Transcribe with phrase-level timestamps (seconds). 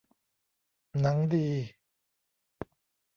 [0.99, 1.47] หนังดี